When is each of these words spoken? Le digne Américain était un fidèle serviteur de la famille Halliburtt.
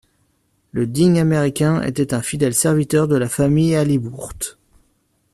Le 0.71 0.87
digne 0.87 1.19
Américain 1.19 1.83
était 1.83 2.15
un 2.15 2.23
fidèle 2.23 2.55
serviteur 2.55 3.07
de 3.07 3.15
la 3.17 3.29
famille 3.29 3.75
Halliburtt. 3.75 4.57